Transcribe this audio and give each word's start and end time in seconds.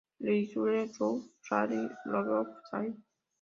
Leisure 0.19 0.87
Suit 0.87 1.29
Larry: 1.51 1.87
Love 2.07 2.25
for 2.25 2.55
Sail! 2.71 2.93